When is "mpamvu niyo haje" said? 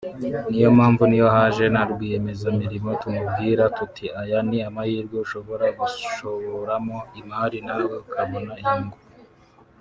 0.77-1.65